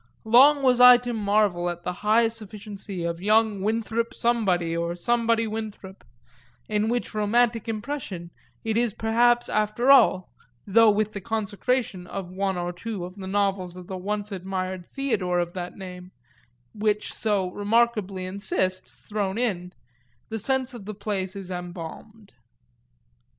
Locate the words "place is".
20.95-21.51